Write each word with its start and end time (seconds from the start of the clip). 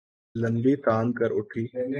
لمبی 0.35 0.73
تان 0.85 1.05
کر 1.17 1.29
اُٹھی 1.37 1.63